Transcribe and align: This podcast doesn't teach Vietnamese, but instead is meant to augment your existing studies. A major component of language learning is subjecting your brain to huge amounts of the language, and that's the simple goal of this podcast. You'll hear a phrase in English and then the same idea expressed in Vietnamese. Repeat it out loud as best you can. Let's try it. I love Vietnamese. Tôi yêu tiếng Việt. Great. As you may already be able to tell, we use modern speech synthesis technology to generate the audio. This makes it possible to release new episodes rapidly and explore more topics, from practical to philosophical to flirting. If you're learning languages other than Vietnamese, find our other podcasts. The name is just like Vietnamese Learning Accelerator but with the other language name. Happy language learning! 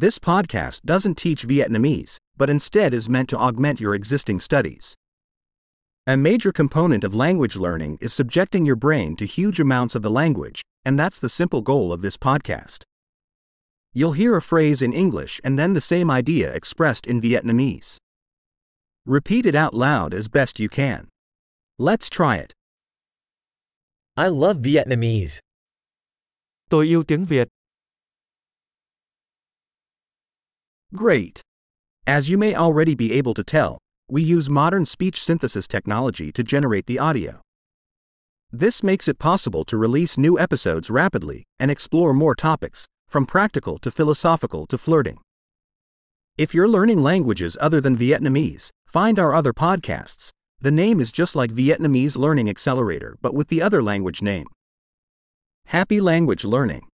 This 0.00 0.20
podcast 0.20 0.82
doesn't 0.84 1.16
teach 1.16 1.44
Vietnamese, 1.44 2.18
but 2.36 2.48
instead 2.48 2.94
is 2.94 3.08
meant 3.08 3.28
to 3.30 3.36
augment 3.36 3.80
your 3.80 3.96
existing 3.96 4.38
studies. 4.38 4.94
A 6.06 6.16
major 6.16 6.52
component 6.52 7.02
of 7.02 7.16
language 7.16 7.56
learning 7.56 7.98
is 8.00 8.12
subjecting 8.12 8.64
your 8.64 8.76
brain 8.76 9.16
to 9.16 9.26
huge 9.26 9.58
amounts 9.58 9.96
of 9.96 10.02
the 10.02 10.10
language, 10.10 10.62
and 10.84 10.96
that's 10.96 11.18
the 11.18 11.28
simple 11.28 11.62
goal 11.62 11.92
of 11.92 12.00
this 12.00 12.16
podcast. 12.16 12.84
You'll 13.92 14.12
hear 14.12 14.36
a 14.36 14.40
phrase 14.40 14.82
in 14.82 14.92
English 14.92 15.40
and 15.42 15.58
then 15.58 15.74
the 15.74 15.80
same 15.80 16.12
idea 16.12 16.54
expressed 16.54 17.08
in 17.08 17.20
Vietnamese. 17.20 17.96
Repeat 19.04 19.46
it 19.46 19.56
out 19.56 19.74
loud 19.74 20.14
as 20.14 20.28
best 20.28 20.60
you 20.60 20.68
can. 20.68 21.08
Let's 21.76 22.08
try 22.08 22.36
it. 22.36 22.52
I 24.16 24.28
love 24.28 24.58
Vietnamese. 24.58 25.40
Tôi 26.70 26.86
yêu 26.86 27.02
tiếng 27.02 27.24
Việt. 27.24 27.48
Great. 30.94 31.42
As 32.06 32.30
you 32.30 32.38
may 32.38 32.54
already 32.54 32.94
be 32.94 33.12
able 33.12 33.34
to 33.34 33.44
tell, 33.44 33.78
we 34.08 34.22
use 34.22 34.48
modern 34.48 34.86
speech 34.86 35.22
synthesis 35.22 35.68
technology 35.68 36.32
to 36.32 36.42
generate 36.42 36.86
the 36.86 36.98
audio. 36.98 37.42
This 38.50 38.82
makes 38.82 39.06
it 39.06 39.18
possible 39.18 39.66
to 39.66 39.76
release 39.76 40.16
new 40.16 40.38
episodes 40.38 40.88
rapidly 40.88 41.44
and 41.58 41.70
explore 41.70 42.14
more 42.14 42.34
topics, 42.34 42.86
from 43.06 43.26
practical 43.26 43.78
to 43.80 43.90
philosophical 43.90 44.66
to 44.66 44.78
flirting. 44.78 45.18
If 46.38 46.54
you're 46.54 46.68
learning 46.68 47.02
languages 47.02 47.58
other 47.60 47.82
than 47.82 47.98
Vietnamese, 47.98 48.70
find 48.86 49.18
our 49.18 49.34
other 49.34 49.52
podcasts. 49.52 50.30
The 50.58 50.70
name 50.70 51.00
is 51.00 51.12
just 51.12 51.36
like 51.36 51.50
Vietnamese 51.50 52.16
Learning 52.16 52.48
Accelerator 52.48 53.18
but 53.20 53.34
with 53.34 53.48
the 53.48 53.60
other 53.60 53.82
language 53.82 54.22
name. 54.22 54.46
Happy 55.66 56.00
language 56.00 56.46
learning! 56.46 56.87